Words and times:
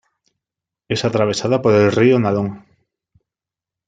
Es 0.89 1.05
atravesada 1.05 1.61
por 1.61 1.75
el 1.75 1.91
río 1.91 2.17
Nalón. 2.17 2.65